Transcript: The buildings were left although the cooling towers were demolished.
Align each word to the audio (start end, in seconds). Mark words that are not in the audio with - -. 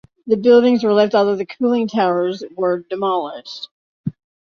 The 0.25 0.35
buildings 0.35 0.83
were 0.83 0.93
left 0.93 1.13
although 1.13 1.35
the 1.35 1.45
cooling 1.45 1.87
towers 1.87 2.43
were 2.57 2.79
demolished. 2.89 3.69